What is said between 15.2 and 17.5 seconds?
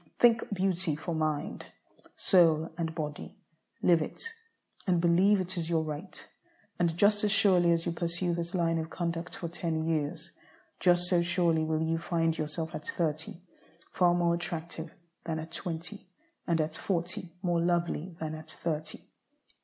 than at twenty, and at forty